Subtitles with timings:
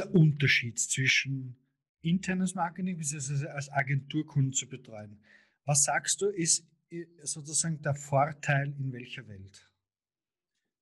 [0.00, 1.56] der Unterschied zwischen
[2.00, 3.48] internes Marketing bzw.
[3.48, 5.20] als Agenturkunden zu betreuen?
[5.66, 6.66] Was sagst du, ist
[7.22, 9.68] sozusagen der Vorteil in welcher Welt?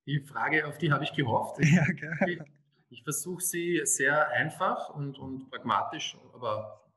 [0.07, 1.59] Die Frage, auf die habe ich gehofft.
[1.63, 2.41] Ich, ja, okay.
[2.89, 6.89] ich versuche sie sehr einfach und, und pragmatisch, aber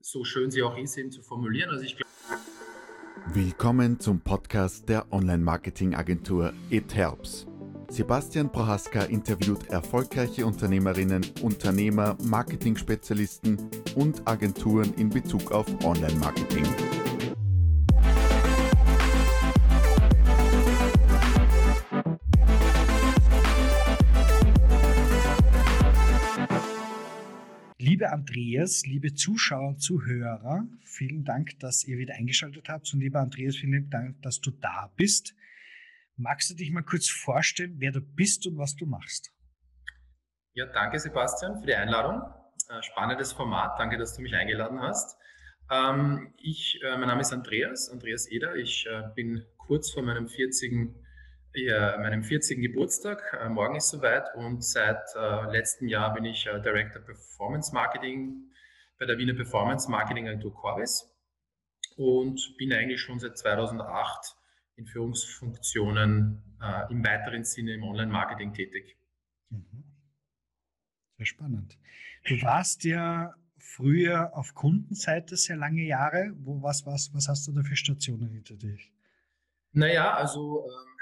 [0.00, 1.70] so schön sie auch ist, eben zu formulieren.
[1.70, 1.96] Also ich
[3.32, 7.46] Willkommen zum Podcast der Online-Marketing-Agentur It Helps.
[7.90, 13.56] Sebastian Prohaska interviewt erfolgreiche Unternehmerinnen, Unternehmer, Marketing-Spezialisten
[13.96, 16.66] und Agenturen in Bezug auf Online-Marketing.
[27.78, 32.92] Liebe Andreas, liebe Zuschauer und Zuhörer, vielen Dank, dass ihr wieder eingeschaltet habt.
[32.92, 35.34] Und lieber Andreas, vielen Dank, dass du da bist.
[36.20, 39.30] Magst du dich mal kurz vorstellen, wer du bist und was du machst?
[40.52, 42.22] Ja, danke Sebastian für die Einladung.
[42.68, 43.78] Äh, spannendes Format.
[43.78, 45.16] Danke, dass du mich eingeladen hast.
[45.70, 48.56] Ähm, ich, äh, mein Name ist Andreas, Andreas Eder.
[48.56, 50.92] Ich äh, bin kurz vor meinem 40.
[51.54, 52.62] meinem 40.
[52.62, 53.22] Geburtstag.
[53.50, 55.02] morgen ist soweit und seit
[55.50, 58.50] letztem Jahr bin ich Director Performance Marketing
[58.98, 61.10] bei der Wiener Performance Marketing Agentur Corvis
[61.96, 64.36] und bin eigentlich schon seit 2008
[64.78, 68.96] in Führungsfunktionen äh, im weiteren Sinne im Online-Marketing tätig.
[69.50, 69.84] Mhm.
[71.16, 71.78] Sehr spannend.
[72.24, 76.32] Du warst ja früher auf Kundenseite sehr lange Jahre.
[76.36, 78.92] Wo, was, was, was hast du da für Stationen hinter dich?
[79.72, 80.96] Naja, also ähm,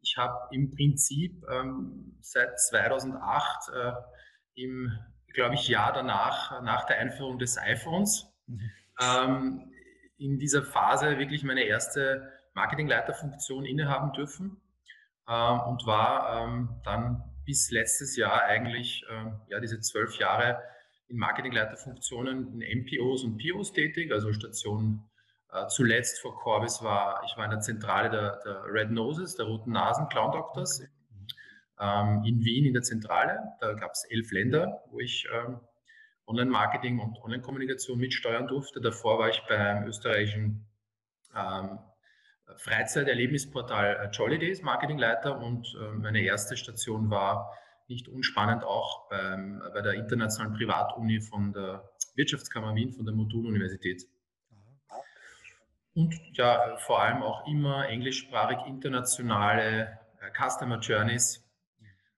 [0.00, 3.92] ich habe im Prinzip ähm, seit 2008 äh,
[4.54, 4.90] im,
[5.32, 8.70] glaube ich, Jahr danach, nach der Einführung des iPhones, mhm.
[9.00, 9.72] ähm,
[10.18, 14.60] in dieser Phase wirklich meine erste Marketingleiterfunktion innehaben dürfen
[15.28, 20.62] ähm, und war ähm, dann bis letztes Jahr eigentlich ähm, ja, diese zwölf Jahre
[21.08, 25.08] in Marketingleiterfunktionen in MPOs und POs tätig, also Station
[25.50, 29.46] äh, zuletzt vor Corbis war, ich war in der Zentrale der, der Red Noses, der
[29.46, 30.82] Roten Nasen Clown Doctors
[31.78, 33.38] ähm, in Wien in der Zentrale.
[33.60, 35.60] Da gab es elf Länder, wo ich ähm,
[36.26, 38.80] Online-Marketing und Online-Kommunikation mitsteuern durfte.
[38.80, 40.66] Davor war ich beim österreichischen
[41.36, 41.78] ähm,
[42.56, 47.52] Freizeit-Erlebnisportal äh, Jolly Days Marketingleiter und äh, meine erste Station war
[47.88, 54.04] nicht unspannend auch beim, bei der internationalen Privatuni von der Wirtschaftskammer Wien, von der Moduluniversität.
[55.94, 61.44] Und ja, vor allem auch immer englischsprachig internationale äh, Customer Journeys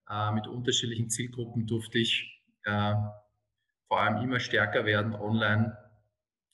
[0.08, 2.94] äh, mit unterschiedlichen Zielgruppen durfte ich äh,
[3.88, 5.76] vor allem immer stärker werden, online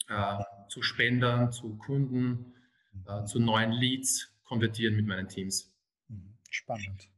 [0.08, 0.38] äh,
[0.68, 2.54] zu Spendern, zu Kunden,
[3.06, 5.72] äh, zu neuen Leads konvertieren mit meinen Teams.
[6.08, 6.36] Mhm.
[6.48, 7.08] Spannend.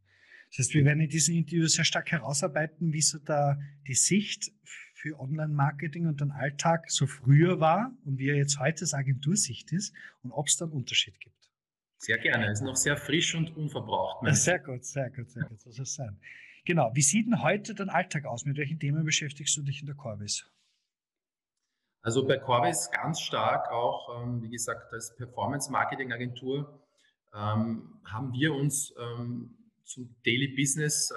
[0.51, 4.53] Das heißt, wir werden in diesem Interview sehr stark herausarbeiten, wie so da die Sicht
[4.95, 9.73] für Online-Marketing und den Alltag so früher war und wie er jetzt heute als Agentursicht
[9.73, 11.51] ist und ob es da einen Unterschied gibt.
[11.99, 12.51] Sehr gerne.
[12.51, 14.27] Ist noch sehr frisch und unverbraucht.
[14.35, 15.61] Sehr gut, sehr gut, sehr gut.
[15.61, 16.19] So soll es sein.
[16.65, 16.91] Genau.
[16.95, 18.45] Wie sieht denn heute dein Alltag aus?
[18.45, 20.45] Mit welchen Themen beschäftigst du dich in der Corbis?
[22.03, 26.83] Also bei Corvis ganz stark auch, ähm, wie gesagt, als Performance-Marketing-Agentur
[27.33, 31.13] ähm, haben wir uns ähm, zum Daily Business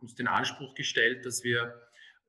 [0.00, 1.74] uns den Anspruch gestellt, dass wir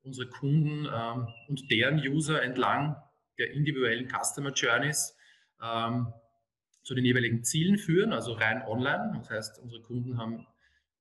[0.03, 2.95] unsere Kunden und deren User entlang
[3.37, 5.17] der individuellen Customer Journeys
[5.57, 9.13] zu den jeweiligen Zielen führen, also rein online.
[9.17, 10.45] Das heißt, unsere Kunden haben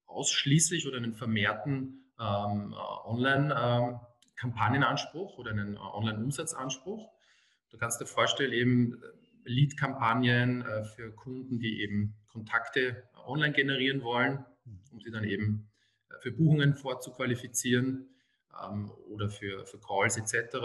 [0.07, 4.01] ausschließlich oder einen vermehrten Online-
[4.41, 7.13] Kampagnenanspruch oder einen äh, Online-Umsatzanspruch.
[7.71, 9.07] Du kannst dir vorstellen, eben äh,
[9.45, 14.45] Lead-Kampagnen äh, für Kunden, die eben Kontakte online generieren wollen,
[14.93, 15.71] um sie dann eben
[16.21, 18.09] für Buchungen vorzuqualifizieren
[18.63, 20.57] ähm, oder für, für Calls etc.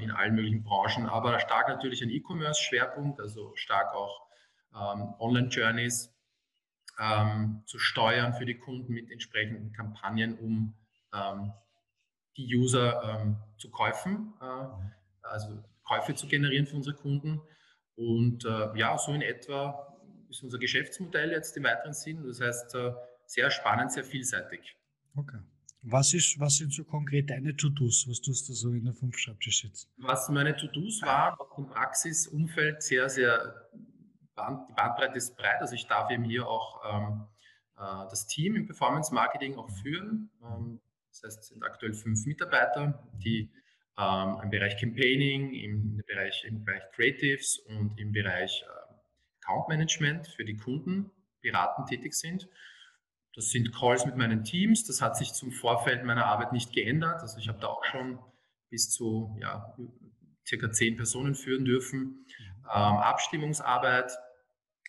[0.00, 4.26] in allen möglichen Branchen, aber stark natürlich ein E-Commerce-Schwerpunkt, also stark auch
[4.74, 6.14] ähm, Online-Journeys
[6.98, 10.74] ähm, zu steuern für die Kunden mit entsprechenden Kampagnen, um
[12.36, 17.40] die User ähm, zu Käufen, äh, also Käufe zu generieren für unsere Kunden.
[17.94, 19.96] Und äh, ja, so in etwa
[20.28, 22.24] ist unser Geschäftsmodell jetzt im weiteren Sinn.
[22.26, 22.92] Das heißt, äh,
[23.26, 24.76] sehr spannend, sehr vielseitig.
[25.14, 25.38] Okay.
[25.82, 28.06] Was, ist, was sind so konkret deine To-Dos?
[28.08, 29.88] Was tust du so in der fünf Schreibtisch sitzen?
[29.98, 33.68] Was meine To-Dos waren, auch im Praxisumfeld sehr, sehr,
[34.36, 35.60] Band, die Bandbreite ist breit.
[35.60, 37.26] Also ich darf eben hier auch ähm,
[37.76, 40.30] äh, das Team im Performance Marketing auch führen.
[40.42, 40.80] Ähm,
[41.22, 43.50] das heißt, es sind aktuell fünf Mitarbeiter, die
[43.98, 48.86] ähm, im Bereich Campaigning, im Bereich, im Bereich Creatives und im Bereich äh,
[49.42, 51.10] Account Management für die Kunden
[51.40, 52.48] beratend tätig sind.
[53.34, 54.84] Das sind Calls mit meinen Teams.
[54.84, 57.20] Das hat sich zum Vorfeld meiner Arbeit nicht geändert.
[57.20, 58.18] Also ich habe da auch schon
[58.70, 59.76] bis zu ja,
[60.46, 62.26] circa zehn Personen führen dürfen.
[62.64, 64.10] Ähm, Abstimmungsarbeit,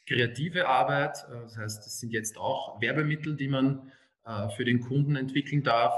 [0.07, 1.25] kreative Arbeit.
[1.29, 3.91] Äh, das heißt, das sind jetzt auch Werbemittel, die man
[4.25, 5.93] äh, für den Kunden entwickeln darf.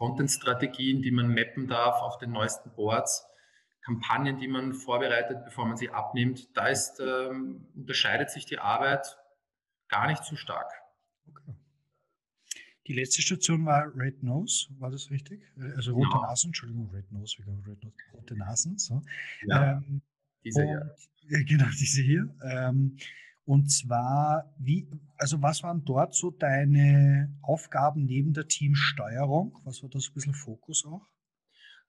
[0.00, 3.26] Content-Strategien, die man mappen darf auf den neuesten Boards.
[3.82, 6.56] Kampagnen, die man vorbereitet, bevor man sie abnimmt.
[6.56, 9.18] Da ist, ähm, unterscheidet sich die Arbeit
[9.88, 10.72] gar nicht so stark.
[11.28, 11.54] Okay.
[12.86, 15.42] Die letzte Station war Red Nose, war das richtig?
[15.76, 16.22] Also rote ja.
[16.22, 18.78] Nasen, Entschuldigung, Red Nose, Red Nose rote Nasen.
[18.78, 19.02] So.
[19.46, 20.00] Ja, ähm,
[20.44, 20.96] diese hier.
[21.30, 22.34] Und, genau, diese hier.
[22.42, 22.96] Ähm,
[23.50, 29.58] und zwar, wie, also was waren dort so deine Aufgaben neben der Teamsteuerung?
[29.64, 31.04] Was war da so ein bisschen Fokus auch?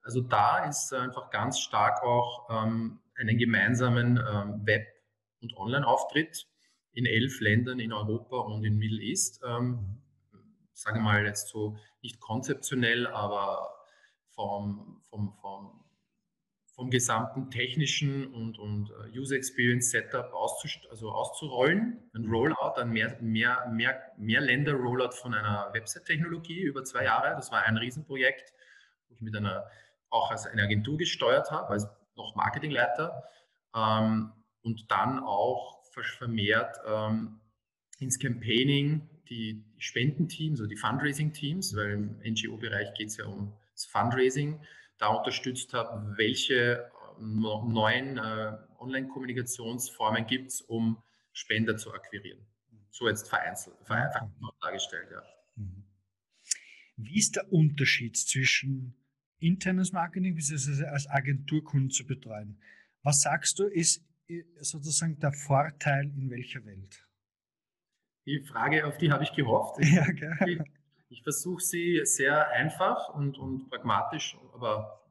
[0.01, 4.87] Also da ist einfach ganz stark auch ähm, einen gemeinsamen ähm, Web-
[5.43, 6.47] und Online-Auftritt
[6.93, 9.39] in elf Ländern in Europa und in Middle East.
[9.45, 10.01] Ähm,
[10.73, 13.69] sage mal jetzt so nicht konzeptionell, aber
[14.33, 15.80] vom, vom, vom,
[16.71, 20.33] vom gesamten technischen und, und äh, User Experience Setup
[20.89, 22.09] also auszurollen.
[22.13, 27.35] Ein Rollout, ein mehr, mehr, mehr, mehr Länder-Rollout von einer Website-Technologie über zwei Jahre.
[27.35, 28.53] Das war ein Riesenprojekt,
[29.07, 29.65] wo ich mit einer,
[30.09, 33.23] auch als eine Agentur gesteuert habe, als noch Marketingleiter.
[33.75, 34.31] Ähm,
[34.61, 37.41] und dann auch vermehrt ähm,
[37.99, 43.85] ins Campaigning die Spendenteams oder die Fundraising-Teams, weil im NGO-Bereich geht es ja um das
[43.85, 44.59] Fundraising,
[45.01, 51.01] da unterstützt habe, welche äh, neuen äh, Online-Kommunikationsformen gibt es, um
[51.33, 52.45] Spender zu akquirieren.
[52.91, 54.29] So jetzt vereinzelt, vereinfacht
[54.61, 55.23] dargestellt, ja.
[55.55, 55.83] Mhm.
[56.97, 58.95] Wie ist der Unterschied zwischen
[59.39, 60.85] internes Marketing bzw.
[60.85, 62.61] als Agenturkunden zu betreuen?
[63.01, 64.05] Was sagst du, ist
[64.59, 67.07] sozusagen der Vorteil in welcher Welt?
[68.25, 69.79] Die Frage, auf die habe ich gehofft.
[69.83, 70.61] Ja, okay.
[71.11, 75.01] Ich, versuche sie sehr einfach und, und pragmatisch, aber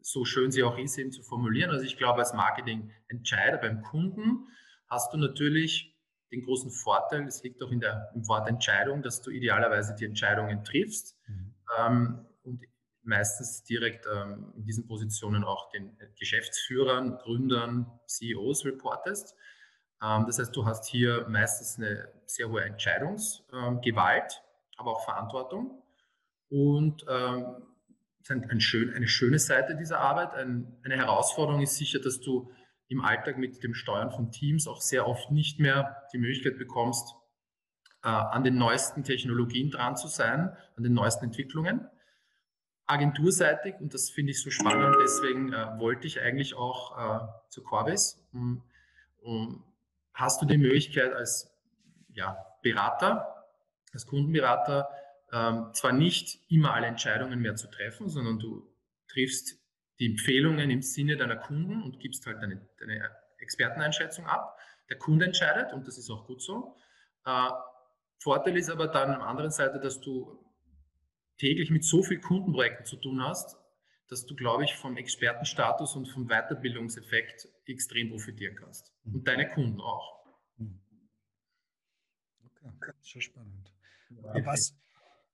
[0.00, 1.70] so schön sie auch ist, eben zu formulieren.
[1.70, 4.48] Also ich glaube, als Marketing-Entscheider beim Kunden
[4.88, 5.96] hast du natürlich
[6.32, 10.06] den großen Vorteil, das liegt auch in der, im Wort Entscheidung, dass du idealerweise die
[10.06, 11.16] Entscheidungen triffst.
[11.28, 11.54] Mhm.
[11.78, 12.64] Ähm, und
[13.02, 19.36] meistens direkt ähm, in diesen Positionen auch den Geschäftsführern, Gründern, CEOs reportest.
[20.02, 24.42] Ähm, das heißt, du hast hier meistens eine sehr hohe Entscheidungsgewalt,
[24.82, 25.82] aber auch Verantwortung.
[26.48, 27.46] Und ähm,
[28.28, 30.34] ein schön, eine schöne Seite dieser Arbeit.
[30.34, 32.50] Ein, eine Herausforderung ist sicher, dass du
[32.88, 37.14] im Alltag mit dem Steuern von Teams auch sehr oft nicht mehr die Möglichkeit bekommst,
[38.04, 41.88] äh, an den neuesten Technologien dran zu sein, an den neuesten Entwicklungen
[42.86, 44.96] agenturseitig und das finde ich so spannend.
[45.02, 48.22] Deswegen äh, wollte ich eigentlich auch äh, zu Corbis.
[48.32, 48.62] Um,
[49.20, 49.64] um,
[50.12, 51.50] hast du die Möglichkeit als
[52.12, 53.31] ja, Berater,
[53.92, 54.88] als Kundenberater,
[55.32, 58.68] ähm, zwar nicht immer alle Entscheidungen mehr zu treffen, sondern du
[59.08, 59.58] triffst
[59.98, 64.58] die Empfehlungen im Sinne deiner Kunden und gibst halt deine, deine Experteneinschätzung ab.
[64.88, 66.76] Der Kunde entscheidet und das ist auch gut so.
[67.24, 67.50] Äh,
[68.18, 70.44] Vorteil ist aber dann an der anderen Seite, dass du
[71.38, 73.56] täglich mit so vielen Kundenprojekten zu tun hast,
[74.08, 78.92] dass du, glaube ich, vom Expertenstatus und vom Weiterbildungseffekt extrem profitieren kannst.
[79.04, 79.14] Mhm.
[79.14, 80.24] Und deine Kunden auch.
[80.56, 80.80] Mhm.
[82.62, 83.71] Okay, sehr spannend.
[84.44, 84.74] Was,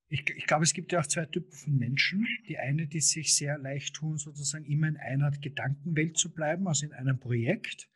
[0.09, 2.27] ich, ich, glaube, es gibt ja auch zwei Typen von Menschen.
[2.49, 6.87] Die eine, die sich sehr leicht tun, sozusagen immer in einer Gedankenwelt zu bleiben, also
[6.87, 7.89] in einem Projekt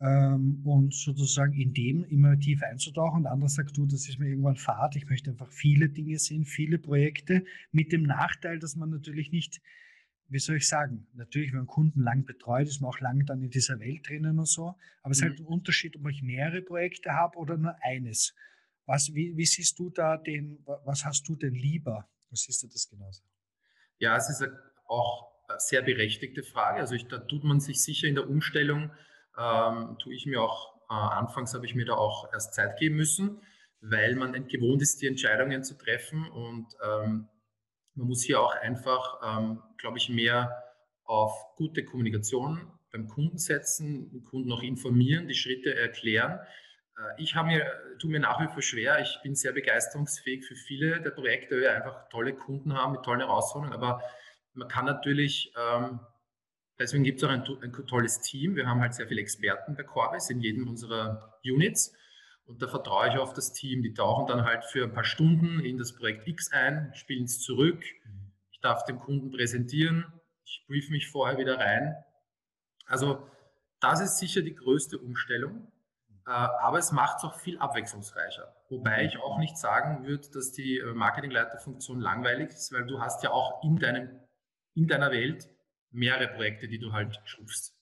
[0.00, 3.18] ähm, und sozusagen in dem immer tiefer einzutauchen.
[3.18, 6.18] Und der andere sagt, du, das ist mir irgendwann fad, ich möchte einfach viele Dinge
[6.18, 9.60] sehen, viele Projekte, mit dem Nachteil, dass man natürlich nicht,
[10.28, 13.42] wie soll ich sagen, natürlich, wenn man Kunden lang betreut, ist man auch lang dann
[13.42, 15.46] in dieser Welt drinnen und so, aber es ist halt mhm.
[15.46, 18.34] ein Unterschied, ob ich mehrere Projekte habe oder nur eines.
[18.90, 22.08] Was, wie, wie siehst du da den, was hast du denn lieber?
[22.28, 23.22] Was siehst du das genauso?
[23.98, 24.44] Ja, es ist
[24.86, 26.80] auch eine sehr berechtigte Frage.
[26.80, 28.90] Also ich, da tut man sich sicher in der Umstellung
[29.38, 32.96] ähm, tue ich mir auch, äh, anfangs habe ich mir da auch erst Zeit geben
[32.96, 33.40] müssen,
[33.80, 37.28] weil man gewohnt ist, die Entscheidungen zu treffen und ähm,
[37.94, 40.64] man muss hier auch einfach, ähm, glaube ich, mehr
[41.04, 46.40] auf gute Kommunikation beim Kunden setzen, den Kunden auch informieren, die Schritte erklären.
[47.00, 47.66] Äh, ich habe mir,
[47.98, 49.00] tue mir nach wie vor schwer.
[49.00, 53.02] Ich bin sehr begeisterungsfähig für viele der Projekte, weil wir einfach tolle Kunden haben mit
[53.02, 53.74] tollen Herausforderungen.
[53.74, 54.02] Aber
[54.54, 56.00] man kann natürlich ähm,
[56.80, 58.56] Deswegen gibt es auch ein, ein, tolles Team.
[58.56, 61.92] Wir haben halt sehr viele Experten bei Corbis in jedem unserer Units.
[62.46, 63.82] Und da vertraue ich auf das Team.
[63.82, 67.42] Die tauchen dann halt für ein paar Stunden in das Projekt X ein, spielen es
[67.42, 67.84] zurück.
[68.50, 70.06] Ich darf dem Kunden präsentieren.
[70.46, 71.94] Ich brief mich vorher wieder rein.
[72.86, 73.28] Also
[73.80, 75.70] das ist sicher die größte Umstellung.
[76.26, 78.54] Äh, aber es macht es auch viel abwechslungsreicher.
[78.68, 83.22] Wobei ich auch nicht sagen würde, dass die äh, Marketingleiterfunktion langweilig ist, weil du hast
[83.22, 84.10] ja auch in, deinem,
[84.74, 85.48] in deiner Welt
[85.90, 87.76] mehrere Projekte, die du halt schufst.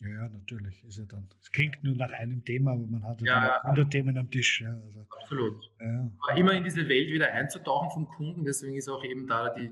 [0.00, 0.84] Ja, ja, natürlich.
[0.84, 1.28] Ist ja dann.
[1.40, 4.60] Es klingt nur nach einem Thema, aber man hat ja, ja 100 Themen am Tisch.
[4.60, 5.06] Ja, also.
[5.22, 5.70] Absolut.
[5.80, 6.10] Ja.
[6.28, 9.70] Aber immer in diese Welt wieder einzutauchen vom Kunden, deswegen ist auch eben da die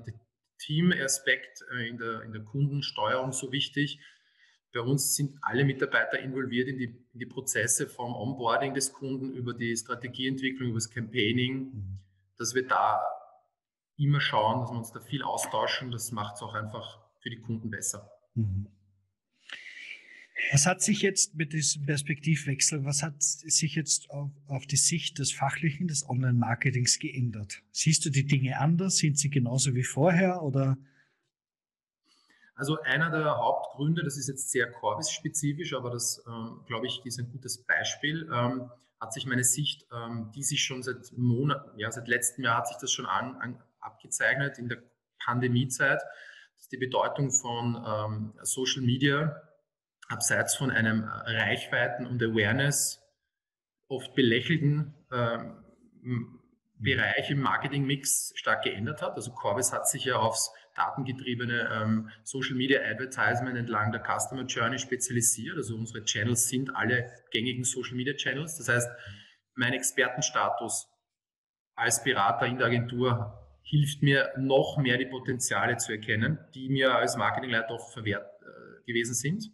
[0.59, 3.99] Team-Aspekt äh, in der, in der Kundensteuerung so wichtig.
[4.73, 9.31] Bei uns sind alle Mitarbeiter involviert in die, in die Prozesse vom Onboarding des Kunden
[9.33, 11.99] über die Strategieentwicklung, über das Campaigning, mhm.
[12.37, 12.99] dass wir da
[13.97, 15.91] immer schauen, dass wir uns da viel austauschen.
[15.91, 18.09] Das macht es auch einfach für die Kunden besser.
[18.33, 18.67] Mhm.
[20.51, 25.19] Was hat sich jetzt mit diesem Perspektivwechsel, was hat sich jetzt auf, auf die Sicht
[25.19, 27.61] des Fachlichen, des Online-Marketings geändert?
[27.71, 28.97] Siehst du die Dinge anders?
[28.97, 30.77] Sind sie genauso wie vorher oder?
[32.55, 37.19] Also einer der Hauptgründe, das ist jetzt sehr Corbis-spezifisch, aber das, ähm, glaube ich, ist
[37.19, 38.69] ein gutes Beispiel, ähm,
[38.99, 42.67] hat sich meine Sicht, ähm, die sich schon seit Monaten, ja, seit letztem Jahr hat
[42.67, 44.83] sich das schon an, an, abgezeichnet in der
[45.25, 46.01] Pandemiezeit,
[46.55, 49.41] dass die Bedeutung von ähm, Social Media
[50.07, 53.01] abseits von einem Reichweiten- und Awareness
[53.87, 56.39] oft belächelten ähm,
[56.75, 59.15] Bereich im Marketingmix stark geändert hat.
[59.15, 64.79] Also Corbis hat sich ja aufs datengetriebene ähm, Social Media Advertisement entlang der Customer Journey
[64.79, 65.57] spezialisiert.
[65.57, 68.57] Also unsere Channels sind alle gängigen Social Media Channels.
[68.57, 68.89] Das heißt,
[69.55, 70.89] mein Expertenstatus
[71.75, 76.95] als Berater in der Agentur hilft mir noch mehr die Potenziale zu erkennen, die mir
[76.95, 79.51] als Marketingleiter oft verwehrt äh, gewesen sind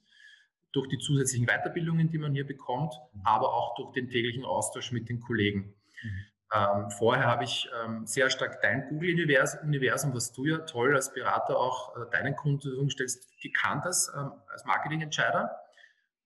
[0.72, 3.22] durch die zusätzlichen Weiterbildungen, die man hier bekommt, mhm.
[3.24, 5.76] aber auch durch den täglichen Austausch mit den Kollegen.
[6.04, 6.26] Mhm.
[6.52, 11.58] Ähm, vorher habe ich ähm, sehr stark dein Google-Universum, was du ja toll als Berater
[11.58, 15.56] auch äh, deinen Kunden zur Verfügung stellst, gekannt hast ähm, als Marketingentscheider.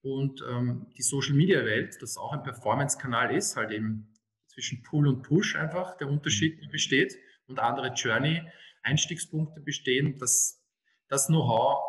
[0.02, 4.14] Und ähm, die Social-Media-Welt, das auch ein Performance-Kanal ist, halt eben
[4.48, 7.16] zwischen Pull und Push einfach der Unterschied besteht
[7.48, 10.18] und andere Journey-Einstiegspunkte bestehen.
[10.20, 10.62] Das,
[11.10, 11.82] das Know-how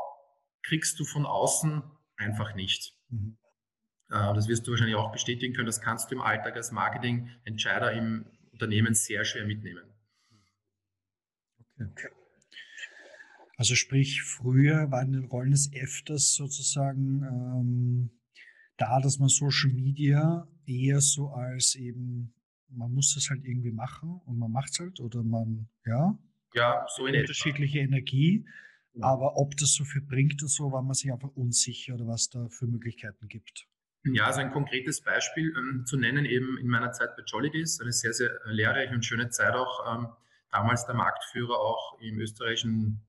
[0.62, 1.82] kriegst du von außen
[2.16, 2.96] einfach nicht.
[3.10, 3.38] Mhm.
[4.10, 5.66] Äh, das wirst du wahrscheinlich auch bestätigen können.
[5.66, 9.84] Das kannst du im Alltag als Marketingentscheider im Unternehmen sehr schwer mitnehmen.
[11.80, 12.08] Okay.
[13.56, 18.10] Also sprich, früher waren die Rollen des öfters sozusagen ähm,
[18.76, 22.34] da, dass man Social Media eher so als eben,
[22.68, 26.18] man muss das halt irgendwie machen und man macht es halt oder man, ja,
[26.54, 27.94] ja so in unterschiedliche etwa.
[27.94, 28.44] Energie.
[29.00, 32.28] Aber ob das so viel bringt und so, war man sich einfach unsicher oder was
[32.28, 33.66] da für Möglichkeiten gibt.
[34.06, 37.92] Ja, also ein konkretes Beispiel ähm, zu nennen, eben in meiner Zeit bei Jollidays, eine
[37.92, 40.08] sehr, sehr lehrreiche und schöne Zeit auch, ähm,
[40.50, 43.00] damals der Marktführer auch im österreichischen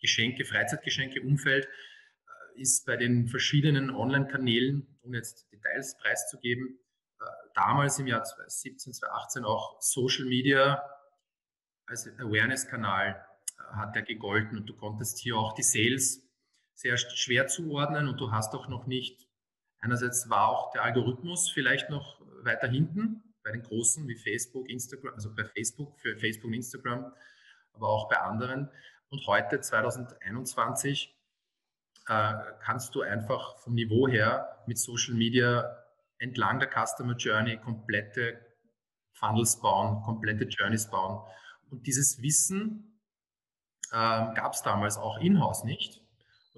[0.00, 6.78] Geschenke, Freizeitgeschenke-Umfeld, äh, ist bei den verschiedenen Online-Kanälen, um jetzt Details preiszugeben,
[7.20, 7.24] äh,
[7.54, 10.82] damals im Jahr 2017, 2018 auch Social Media
[11.86, 13.24] als Awareness-Kanal
[13.72, 14.56] hat er gegolten.
[14.58, 16.22] Und du konntest hier auch die Sales
[16.74, 19.27] sehr schwer zuordnen und du hast auch noch nicht,
[19.80, 25.14] einerseits war auch der Algorithmus vielleicht noch weiter hinten bei den großen wie Facebook, Instagram,
[25.14, 27.12] also bei Facebook, für Facebook und Instagram,
[27.72, 28.70] aber auch bei anderen.
[29.10, 31.16] Und heute, 2021,
[32.08, 35.84] äh, kannst du einfach vom Niveau her mit Social Media
[36.18, 38.44] entlang der Customer Journey komplette
[39.12, 41.26] Funnels bauen, komplette Journeys bauen.
[41.70, 43.00] Und dieses Wissen
[43.92, 46.02] ähm, gab es damals auch in-house nicht.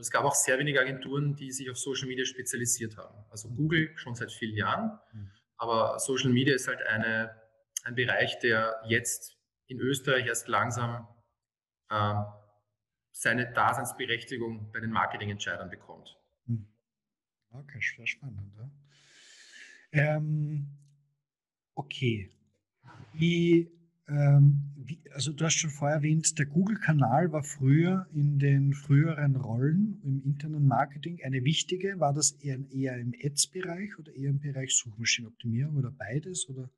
[0.01, 3.23] Und es gab auch sehr wenige Agenturen, die sich auf Social Media spezialisiert haben.
[3.29, 5.31] Also Google schon seit vielen Jahren, mhm.
[5.59, 7.39] aber Social Media ist halt eine,
[7.85, 11.07] ein Bereich, der jetzt in Österreich erst langsam
[11.91, 12.15] äh,
[13.13, 16.17] seine Daseinsberechtigung bei den Marketingentscheidern bekommt.
[16.47, 16.67] Mhm.
[17.51, 18.55] Okay, sehr spannend.
[18.57, 20.17] Ja.
[20.17, 20.79] Ähm,
[21.75, 22.31] okay.
[23.13, 23.71] Wie,
[25.13, 30.23] also du hast schon vorher erwähnt, der Google-Kanal war früher in den früheren Rollen im
[30.25, 32.01] internen Marketing eine wichtige.
[32.01, 36.49] War das eher, eher im Ads-Bereich oder eher im Bereich Suchmaschinenoptimierung oder beides?
[36.49, 36.71] Oder?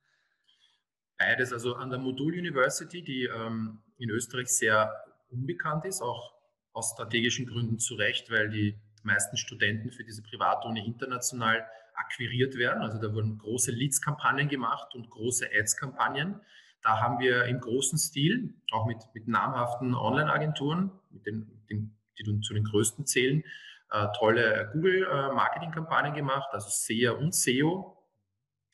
[1.18, 4.92] Beides, also an der Modul University, die ähm, in Österreich sehr
[5.30, 6.34] unbekannt ist, auch
[6.72, 12.82] aus strategischen Gründen zu Recht, weil die meisten Studenten für diese Privatuni international akquiriert werden.
[12.82, 16.40] Also da wurden große Leads-Kampagnen gemacht und große Ads-Kampagnen.
[16.82, 22.40] Da haben wir im großen Stil, auch mit, mit namhaften Online-Agenturen, mit den, den, die
[22.40, 23.44] zu den größten zählen,
[23.90, 27.98] äh, tolle Google-Marketing-Kampagnen gemacht, also SEA und SEO,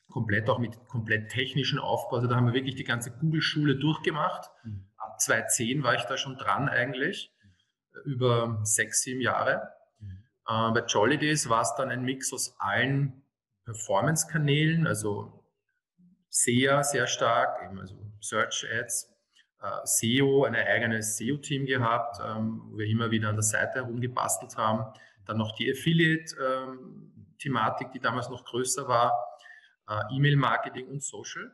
[0.09, 2.15] komplett auch mit komplett technischen Aufbau.
[2.17, 4.49] Also da haben wir wirklich die ganze Google-Schule durchgemacht.
[4.63, 4.85] Mhm.
[4.97, 7.31] Ab 2010 war ich da schon dran eigentlich,
[8.05, 9.69] über sechs, sieben Jahre.
[9.99, 10.23] Mhm.
[10.47, 13.21] Äh, bei Jolly Days war es dann ein Mix aus allen
[13.65, 15.38] Performance-Kanälen, also
[16.29, 19.09] SEA sehr stark, eben also Search Ads,
[19.61, 24.55] äh, SEO, ein eigenes SEO-Team gehabt, ähm, wo wir immer wieder an der Seite herumgebastelt
[24.57, 24.93] haben.
[25.25, 29.13] Dann noch die Affiliate-Thematik, ähm, die damals noch größer war,
[29.87, 31.51] äh, E-Mail-Marketing und Social.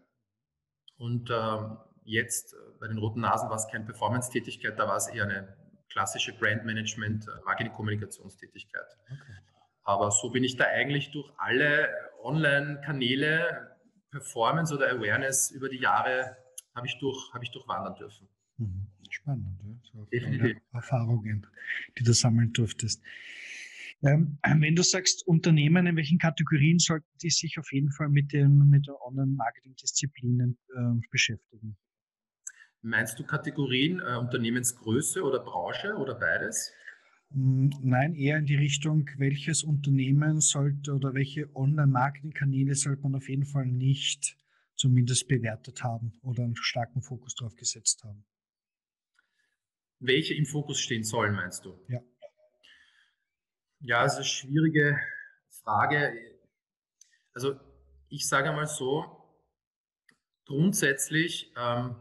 [0.98, 5.08] Und ähm, jetzt äh, bei den Roten Nasen war es keine Performance-Tätigkeit, da war es
[5.08, 5.56] eher eine
[5.90, 8.98] klassische Brand-Management, Marketing-Kommunikationstätigkeit.
[9.06, 9.38] Okay.
[9.84, 11.90] Aber so bin ich da eigentlich durch alle
[12.24, 13.75] Online-Kanäle,
[14.16, 16.38] Performance oder Awareness über die Jahre
[16.74, 18.28] habe ich, durch, habe ich durchwandern dürfen.
[18.58, 18.88] Mhm.
[19.10, 19.76] Spannend, ja?
[19.92, 20.58] so Definitiv.
[20.72, 21.46] Erfahrungen,
[21.98, 23.04] die du sammeln durftest.
[24.04, 28.32] Ähm, wenn du sagst Unternehmen, in welchen Kategorien sollten die sich auf jeden Fall mit,
[28.32, 31.76] dem, mit der Online-Marketing-Disziplinen äh, beschäftigen?
[32.82, 36.72] Meinst du Kategorien, äh, Unternehmensgröße oder Branche oder beides?
[37.32, 43.30] Hm, nein, eher in die Richtung, welches Unternehmen sollte oder welche Online-Marketing-Kanäle sollte man auf
[43.30, 44.38] jeden Fall nicht
[44.76, 48.26] zumindest bewertet haben oder einen starken Fokus drauf gesetzt haben.
[50.00, 51.80] Welche im Fokus stehen sollen, meinst du?
[51.88, 52.02] Ja.
[53.80, 55.00] Ja, es ist eine schwierige
[55.64, 56.14] Frage.
[57.34, 57.60] Also
[58.10, 59.26] ich sage mal so,
[60.46, 61.96] grundsätzlich ähm,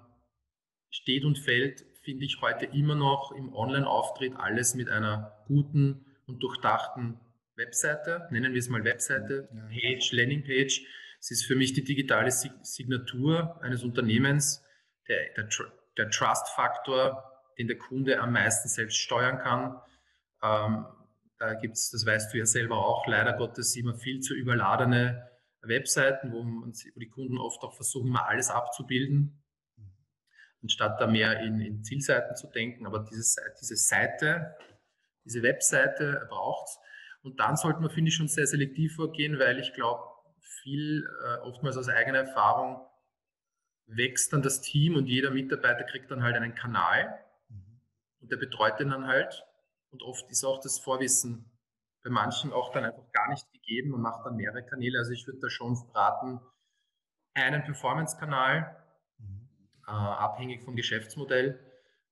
[0.91, 6.43] steht und fällt, finde ich heute immer noch im Online-Auftritt alles mit einer guten und
[6.43, 7.19] durchdachten
[7.57, 9.49] Webseite, nennen wir es mal Webseite.
[9.71, 10.83] Page, Landingpage,
[11.21, 14.63] es ist für mich die digitale Signatur eines Unternehmens,
[15.09, 15.49] der, der,
[15.97, 17.25] der Trust-Faktor,
[17.59, 19.81] den der Kunde am meisten selbst steuern kann.
[20.43, 20.87] Ähm,
[21.39, 25.31] da gibt es, das weißt du ja selber auch, leider Gottes immer viel zu überladene
[25.63, 29.44] Webseiten, wo, man, wo die Kunden oft auch versuchen, immer alles abzubilden,
[30.65, 32.87] anstatt da mehr in, in Zielseiten zu denken.
[32.87, 34.57] Aber diese, diese Seite,
[35.25, 36.79] diese Webseite braucht es.
[37.23, 40.03] Und dann sollte man, finde ich, schon sehr selektiv vorgehen, weil ich glaube,
[40.41, 42.85] viel, äh, oftmals aus eigener Erfahrung,
[43.87, 47.19] wächst dann das Team und jeder Mitarbeiter kriegt dann halt einen Kanal
[47.49, 47.81] mhm.
[48.21, 49.45] und der betreut den dann halt.
[49.91, 51.51] Und oft ist auch das Vorwissen
[52.03, 54.99] bei manchen auch dann einfach gar nicht gegeben und macht dann mehrere Kanäle.
[54.99, 56.41] Also ich würde da schon raten,
[57.35, 58.84] einen Performance-Kanal.
[59.87, 61.59] Äh, abhängig vom Geschäftsmodell,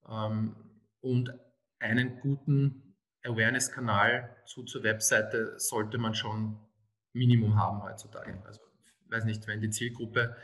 [0.08, 0.56] ähm,
[1.00, 1.32] und
[1.78, 6.58] einen guten Awareness-Kanal zu zur Webseite sollte man schon
[7.12, 8.40] Minimum haben heutzutage.
[8.44, 10.36] Also ich weiß nicht, wenn die Zielgruppe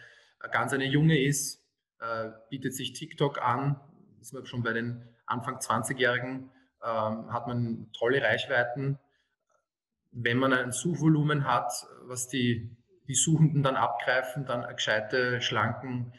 [0.51, 1.65] ganz eine junge ist,
[2.01, 3.81] äh, bietet sich TikTok an,
[4.21, 6.51] ist man schon bei den Anfang 20-Jährigen,
[6.85, 8.99] ähm, hat man tolle Reichweiten.
[10.11, 12.77] Wenn man ein Suchvolumen hat, was die,
[13.09, 16.13] die Suchenden dann abgreifen, dann gescheite, schlanken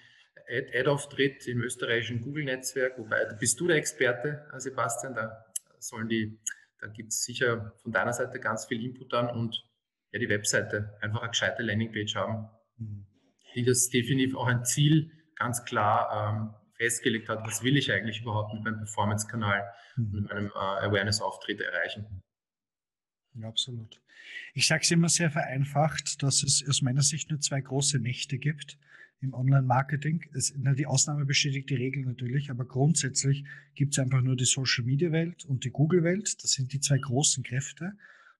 [0.49, 5.45] Ad-Auftritt im österreichischen Google-Netzwerk, wobei bist du der Experte, Sebastian, da
[5.79, 6.39] sollen die,
[6.79, 9.63] da gibt es sicher von deiner Seite ganz viel Input an und
[10.11, 13.05] ja, die Webseite, einfach eine gescheite Landingpage haben, mhm.
[13.53, 18.21] die das definitiv auch ein Ziel ganz klar ähm, festgelegt hat, was will ich eigentlich
[18.21, 20.11] überhaupt mit meinem Performance-Kanal, mhm.
[20.11, 22.23] mit meinem äh, Awareness-Auftritt erreichen.
[23.35, 24.01] Ja, absolut.
[24.53, 28.39] Ich sage es immer sehr vereinfacht, dass es aus meiner Sicht nur zwei große Mächte
[28.39, 28.77] gibt
[29.21, 30.25] im Online-Marketing.
[30.77, 35.65] Die Ausnahme bestätigt die Regel natürlich, aber grundsätzlich gibt es einfach nur die Social-Media-Welt und
[35.65, 36.43] die Google-Welt.
[36.43, 37.93] Das sind die zwei großen Kräfte.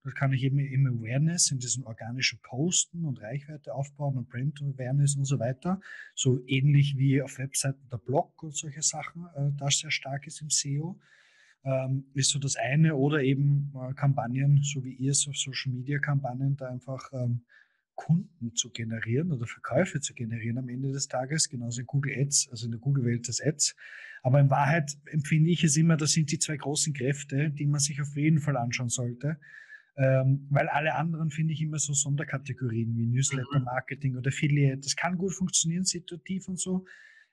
[0.04, 4.62] Dort kann ich eben im Awareness, in diesem organischen Posten und Reichweite aufbauen und Brand
[4.62, 5.82] Awareness und so weiter.
[6.16, 10.42] So ähnlich wie auf Webseiten der Blog und solche Sachen, äh, das sehr stark ist
[10.42, 11.00] im SEO.
[11.66, 15.74] Ähm, ist so das eine oder eben äh, Kampagnen, so wie ihr es auf Social
[15.74, 17.42] Media Kampagnen, da einfach ähm,
[18.00, 22.48] Kunden zu generieren oder Verkäufe zu generieren am Ende des Tages, genauso in Google Ads,
[22.50, 23.76] also in der Google-Welt des Ads.
[24.24, 27.82] Aber in Wahrheit empfinde ich es immer, das sind die zwei großen Kräfte, die man
[27.82, 29.38] sich auf jeden Fall anschauen sollte.
[29.98, 34.80] Ähm, weil alle anderen finde ich immer so Sonderkategorien wie Newsletter-Marketing oder Affiliate.
[34.80, 36.86] Das kann gut funktionieren, situativ und so.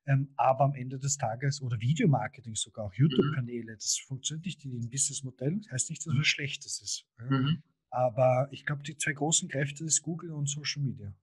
[0.06, 4.72] Ähm, aber am Ende des Tages, oder Videomarketing sogar, auch YouTube-Kanäle, das funktioniert nicht in
[4.72, 5.60] dem Businessmodell.
[5.62, 7.06] Das heißt nicht, dass es was Schlechtes ist.
[7.20, 7.62] Mhm.
[7.96, 11.14] Aber ich glaube, die zwei großen Kräfte ist Google und Social Media.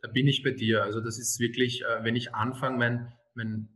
[0.00, 0.82] Da bin ich bei dir.
[0.82, 3.68] Also das ist wirklich, äh, wenn ich anfange, mein, mein,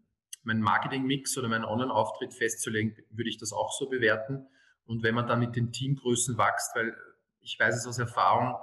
[0.42, 4.46] mein Marketing-Mix oder meinen Online-Auftritt festzulegen, würde ich das auch so bewerten.
[4.86, 6.96] Und wenn man dann mit den Teamgrößen wächst, weil
[7.40, 8.56] ich weiß es aus Erfahrung,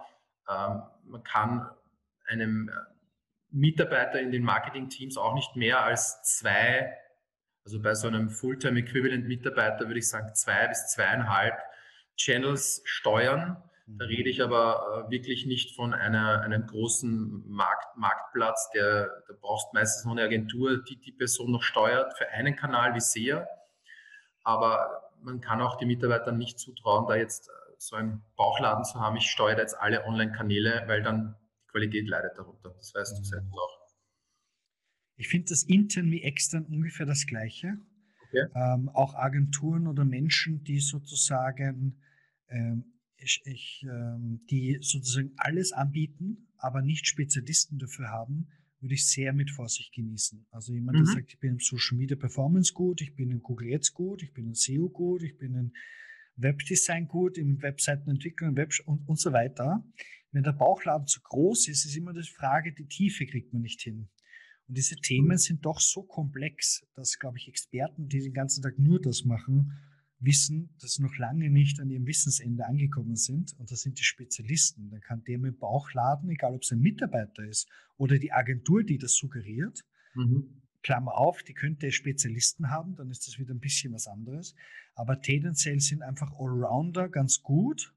[0.50, 1.70] ähm, man kann
[2.26, 2.72] einem
[3.52, 6.98] Mitarbeiter in den Marketing-Teams auch nicht mehr als zwei,
[7.64, 11.54] also bei so einem Fulltime-Equivalent-Mitarbeiter würde ich sagen zwei bis zweieinhalb
[12.20, 13.58] Channels steuern.
[13.88, 14.10] Da mhm.
[14.10, 19.74] rede ich aber äh, wirklich nicht von einer, einem großen Markt, Marktplatz, der, da brauchst
[19.74, 23.48] meistens noch eine Agentur, die die Person noch steuert für einen Kanal wie SEA.
[24.44, 29.16] Aber man kann auch den Mitarbeitern nicht zutrauen, da jetzt so einen Bauchladen zu haben,
[29.16, 32.70] ich steuere jetzt alle Online-Kanäle, weil dann die Qualität leidet darunter.
[32.76, 33.80] Das weißt du selbst auch.
[35.16, 37.78] Ich finde das intern wie extern ungefähr das Gleiche.
[38.28, 38.46] Okay.
[38.54, 42.02] Ähm, auch Agenturen oder Menschen, die sozusagen,
[42.50, 48.48] ähm, ich, ich, ähm, die sozusagen alles anbieten, aber nicht Spezialisten dafür haben,
[48.82, 50.46] würde ich sehr mit Vorsicht genießen.
[50.52, 51.04] Also jemand, mhm.
[51.04, 54.24] der sagt, ich bin im Social Media Performance gut, ich bin in Google Ads gut,
[54.24, 55.74] ich bin in SEO gut, ich bin in
[56.38, 59.84] Webdesign gut, in Webseitenentwicklung Web und, und so weiter.
[60.32, 63.82] Wenn der Bauchladen zu groß ist, ist immer die Frage, die Tiefe kriegt man nicht
[63.82, 64.10] hin.
[64.68, 68.78] Und diese Themen sind doch so komplex, dass, glaube ich, Experten, die den ganzen Tag
[68.78, 69.74] nur das machen,
[70.20, 73.58] wissen, dass sie noch lange nicht an ihrem Wissensende angekommen sind.
[73.58, 74.90] Und das sind die Spezialisten.
[74.90, 78.84] Dann kann der mit dem Bauchladen, egal ob es ein Mitarbeiter ist oder die Agentur,
[78.84, 80.62] die das suggeriert, mhm.
[80.82, 84.56] Klammer auf, die könnte Spezialisten haben, dann ist das wieder ein bisschen was anderes.
[84.96, 87.94] Aber tendenziell sind einfach Allrounder ganz gut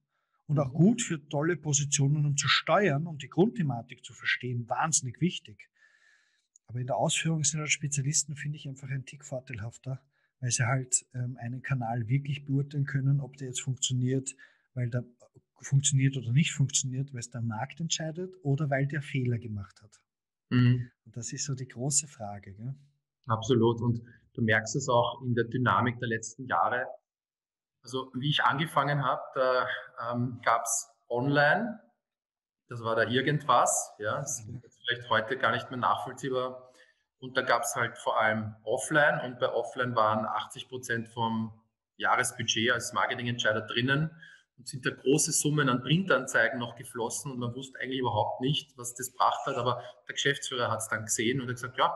[0.46, 0.76] und auch mhm.
[0.76, 5.68] gut für tolle Positionen, um zu steuern und die Grundthematik zu verstehen, wahnsinnig wichtig.
[6.66, 10.02] Aber in der Ausführung sind halt Spezialisten, finde ich, einfach ein Tick vorteilhafter,
[10.42, 14.34] weil sie halt ähm, einen Kanal wirklich beurteilen können, ob der jetzt funktioniert,
[14.74, 15.04] weil der
[15.62, 20.00] funktioniert oder nicht funktioniert, weil es der Markt entscheidet oder weil der Fehler gemacht hat.
[20.50, 20.90] Mhm.
[21.06, 22.52] Und das ist so die große Frage.
[22.52, 22.74] Gell?
[23.26, 23.80] Absolut.
[23.80, 24.02] Und
[24.34, 26.86] du merkst es auch in der Dynamik der letzten Jahre.
[27.84, 29.66] Also wie ich angefangen habe, da
[30.12, 31.80] ähm, gab es online
[32.72, 36.71] das war da irgendwas, ja, das ist vielleicht heute gar nicht mehr nachvollziehbar.
[37.22, 41.52] Und da gab es halt vor allem Offline und bei Offline waren 80 Prozent vom
[41.96, 44.10] Jahresbudget als Marketingentscheider drinnen
[44.58, 48.76] und sind da große Summen an Printanzeigen noch geflossen und man wusste eigentlich überhaupt nicht,
[48.76, 51.94] was das gebracht hat, aber der Geschäftsführer hat es dann gesehen und hat gesagt, ja,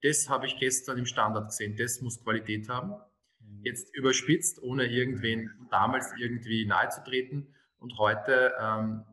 [0.00, 2.92] das habe ich gestern im Standard gesehen, das muss Qualität haben.
[3.40, 3.60] Mhm.
[3.62, 9.04] Jetzt überspitzt, ohne irgendwen damals irgendwie nahe zu treten und heute ähm,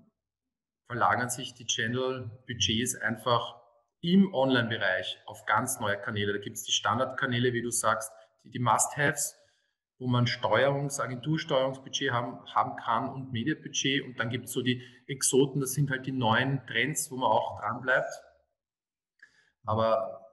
[0.87, 3.62] verlagern sich die Channel-Budgets einfach
[4.03, 6.33] im Online-Bereich auf ganz neue Kanäle.
[6.33, 8.11] Da gibt es die Standardkanäle, wie du sagst,
[8.43, 9.39] die, die Must-Haves,
[9.97, 14.03] wo man Steuerungs-, Agentursteuerungsbudget haben, haben kann und Mediabudget.
[14.03, 17.31] Und dann gibt es so die Exoten, das sind halt die neuen Trends, wo man
[17.31, 18.11] auch dran bleibt.
[19.65, 20.27] Aber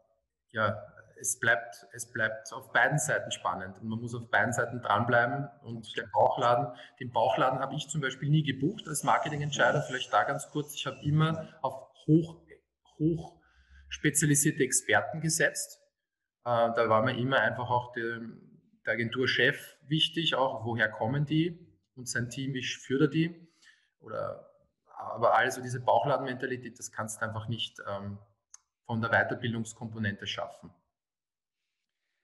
[0.50, 0.76] ja,
[1.20, 5.48] es bleibt, es bleibt auf beiden Seiten spannend und man muss auf beiden Seiten dranbleiben.
[5.62, 9.83] Und der Bauchladen, den Bauchladen habe ich zum Beispiel nie gebucht als Marketingentscheider.
[9.83, 11.74] Vielleicht da ganz kurz, ich habe immer auf
[12.09, 12.42] hoch,
[12.98, 13.39] hoch
[13.90, 15.81] spezialisierte Experten gesetzt.
[16.44, 18.20] Äh, da war mir immer einfach auch der,
[18.87, 21.59] der Agenturchef wichtig, auch woher kommen die
[21.96, 23.48] und sein Team, wie führt er die.
[23.98, 24.48] Oder,
[24.87, 28.18] aber also diese Bauchladenmentalität, das kannst du einfach nicht ähm,
[28.87, 30.70] von der Weiterbildungskomponente schaffen.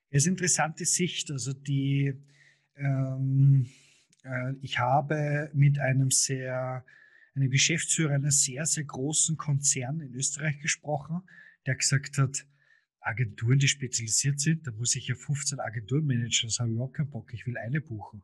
[0.09, 1.31] Es ist interessante Sicht.
[1.31, 2.15] Also die,
[2.77, 3.69] ähm,
[4.23, 6.85] äh, ich habe mit einem sehr,
[7.35, 11.23] einem Geschäftsführer eines sehr, sehr großen Konzern in Österreich gesprochen,
[11.67, 12.47] der gesagt hat,
[13.01, 16.95] Agenturen, die spezialisiert sind, da muss ich ja 15 Agenturen managen, das habe ich überhaupt
[16.95, 18.23] keinen Bock, ich will eine buchen.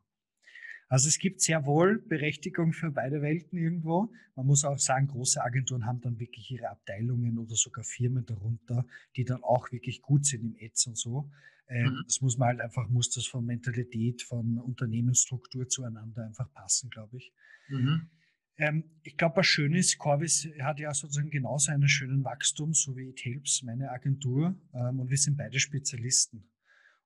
[0.89, 4.13] Also es gibt sehr wohl Berechtigung für beide Welten irgendwo.
[4.37, 8.85] Man muss auch sagen, große Agenturen haben dann wirklich ihre Abteilungen oder sogar Firmen darunter,
[9.17, 11.31] die dann auch wirklich gut sind im Ads und so.
[11.67, 12.03] Äh, mhm.
[12.05, 17.17] Das muss man halt einfach, muss das von Mentalität, von Unternehmensstruktur zueinander einfach passen, glaube
[17.17, 17.33] ich.
[17.71, 18.11] Mhm.
[18.59, 22.97] Ähm, ich glaube, was schön ist, Corvis hat ja sozusagen genauso einen schönen Wachstum, so
[22.97, 24.55] wie It Helps, meine Agentur.
[24.75, 26.49] Ähm, und wir sind beide Spezialisten.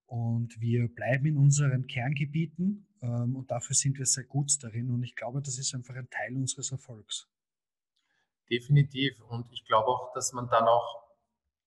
[0.06, 4.90] Und wir bleiben in unseren Kerngebieten ähm, und dafür sind wir sehr gut darin.
[4.90, 7.28] Und ich glaube, das ist einfach ein Teil unseres Erfolgs.
[8.50, 9.20] Definitiv.
[9.28, 11.02] Und ich glaube auch, dass man dann auch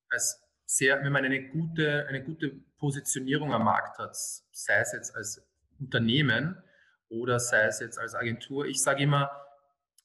[0.09, 5.15] als sehr, wenn man eine gute, eine gute Positionierung am Markt hat, sei es jetzt
[5.15, 5.41] als
[5.79, 6.61] Unternehmen
[7.09, 8.65] oder sei es jetzt als Agentur.
[8.65, 9.29] Ich sage immer,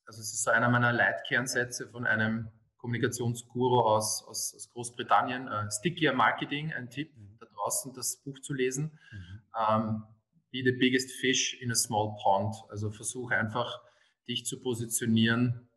[0.07, 5.71] also es ist so einer meiner Leitkernsätze von einem Kommunikationsguru aus, aus, aus Großbritannien, uh,
[5.71, 7.39] Stickier Marketing, ein Tipp mhm.
[7.41, 8.99] da draußen, das Buch zu lesen.
[9.13, 9.41] Mhm.
[9.55, 10.05] Um,
[10.51, 12.55] be the biggest fish in a small pond.
[12.69, 13.81] Also versuche einfach,
[14.29, 15.69] dich zu positionieren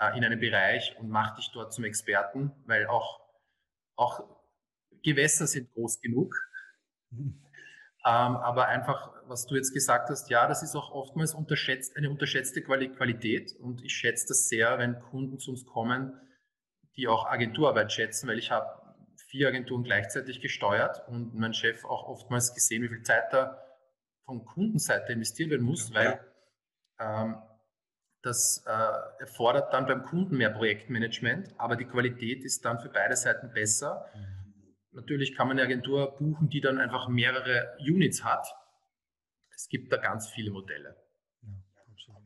[0.00, 3.20] uh, in einem Bereich und mach dich dort zum Experten, weil auch,
[3.96, 4.24] auch
[5.02, 6.34] Gewässer sind groß genug.
[7.10, 7.43] Mhm.
[8.06, 12.10] Ähm, aber einfach, was du jetzt gesagt hast, ja, das ist auch oftmals unterschätzt, eine
[12.10, 13.56] unterschätzte Qualität.
[13.58, 16.12] Und ich schätze das sehr, wenn Kunden zu uns kommen,
[16.96, 18.78] die auch Agenturarbeit schätzen, weil ich habe
[19.28, 23.58] vier Agenturen gleichzeitig gesteuert und mein Chef auch oftmals gesehen, wie viel Zeit da
[24.26, 25.94] von Kundenseite investiert werden muss, ja.
[25.94, 26.20] weil
[27.00, 27.36] ähm,
[28.22, 33.16] das äh, erfordert dann beim Kunden mehr Projektmanagement, aber die Qualität ist dann für beide
[33.16, 34.06] Seiten besser.
[34.14, 34.33] Mhm
[34.94, 38.46] Natürlich kann man eine Agentur buchen, die dann einfach mehrere Units hat.
[39.54, 40.96] Es gibt da ganz viele Modelle.
[41.42, 41.52] Ja,
[41.90, 42.22] absolut.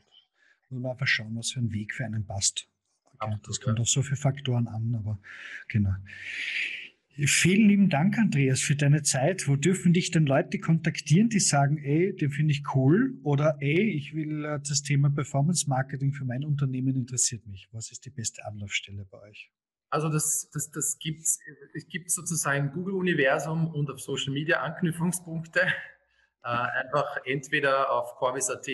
[0.69, 2.69] Muss man einfach schauen, was für ein Weg für einen passt.
[3.05, 3.83] Okay, Absolut, das kommt ja.
[3.83, 5.19] auf so viele Faktoren an, aber
[5.69, 5.95] genau.
[7.27, 9.49] Vielen lieben Dank, Andreas, für deine Zeit.
[9.49, 13.91] Wo dürfen dich denn Leute kontaktieren, die sagen, ey, den finde ich cool oder ey,
[13.91, 17.69] ich will äh, das Thema Performance Marketing für mein Unternehmen interessiert mich.
[17.73, 19.51] Was ist die beste Anlaufstelle bei euch?
[19.91, 21.39] Also das, das, das gibt's,
[21.75, 25.61] es gibt sozusagen Google-Universum und auf Social Media Anknüpfungspunkte.
[26.45, 28.69] Äh, einfach entweder auf Corvis.at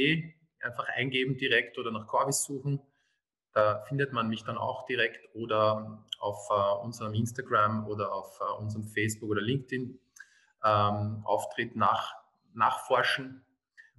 [0.61, 2.79] einfach eingeben direkt oder nach Corvis suchen.
[3.55, 8.61] Da findet man mich dann auch direkt oder auf äh, unserem Instagram oder auf äh,
[8.61, 9.99] unserem Facebook oder LinkedIn
[10.63, 12.15] ähm, Auftritt nach,
[12.53, 13.45] nachforschen.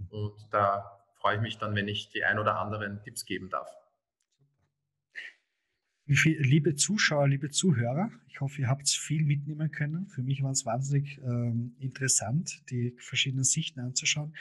[0.10, 3.69] Und da freue ich mich dann, wenn ich die ein oder anderen Tipps geben darf.
[6.07, 10.07] Liebe Zuschauer, liebe Zuhörer, ich hoffe, ihr habt viel mitnehmen können.
[10.07, 14.35] Für mich war es wahnsinnig ähm, interessant, die verschiedenen Sichten anzuschauen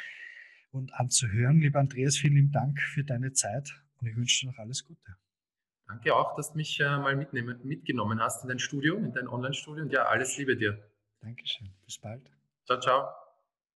[0.73, 1.61] und anzuhören.
[1.61, 5.17] Lieber Andreas, vielen lieben Dank für deine Zeit und ich wünsche dir noch alles Gute.
[5.87, 9.29] Danke auch, dass du mich äh, mal mitnehmen, mitgenommen hast in dein Studio, in dein
[9.29, 9.85] Online-Studio.
[9.85, 10.79] Und ja, alles Liebe dir.
[11.21, 11.71] Dankeschön.
[11.85, 12.31] Bis bald.
[12.67, 13.24] Ciao, ciao.